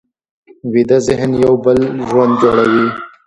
ویده 0.73 0.97
ذهن 1.07 1.31
یو 1.43 1.53
بل 1.65 1.79
ژوند 2.07 2.33
جوړوي 2.41 2.85